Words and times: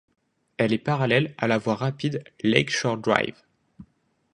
Elle 0.57 0.73
est 0.73 0.79
parallèle 0.79 1.35
à 1.37 1.45
la 1.45 1.59
voie 1.59 1.75
rapide 1.75 2.23
Lake 2.41 2.71
Shore 2.71 2.97
Drive. 2.97 3.35